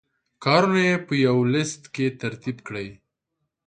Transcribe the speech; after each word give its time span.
کارونه 0.43 0.81
یې 0.87 0.95
په 1.07 1.13
یوه 1.25 1.43
لست 1.53 1.81
کې 1.93 2.05
ترتیب 2.21 2.57
کړئ. 2.67 2.87